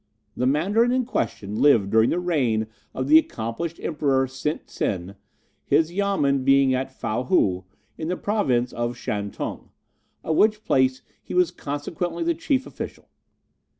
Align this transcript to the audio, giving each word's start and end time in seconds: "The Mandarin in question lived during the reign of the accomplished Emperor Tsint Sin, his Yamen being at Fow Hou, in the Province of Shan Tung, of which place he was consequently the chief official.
"The 0.35 0.47
Mandarin 0.47 0.91
in 0.91 1.05
question 1.05 1.57
lived 1.61 1.91
during 1.91 2.09
the 2.09 2.19
reign 2.19 2.65
of 2.91 3.07
the 3.07 3.19
accomplished 3.19 3.79
Emperor 3.79 4.25
Tsint 4.25 4.67
Sin, 4.67 5.13
his 5.63 5.91
Yamen 5.93 6.43
being 6.43 6.73
at 6.73 6.91
Fow 6.91 7.25
Hou, 7.25 7.65
in 7.99 8.07
the 8.07 8.17
Province 8.17 8.73
of 8.73 8.97
Shan 8.97 9.29
Tung, 9.29 9.69
of 10.23 10.35
which 10.37 10.63
place 10.65 11.03
he 11.21 11.35
was 11.35 11.51
consequently 11.51 12.23
the 12.23 12.33
chief 12.33 12.65
official. 12.65 13.09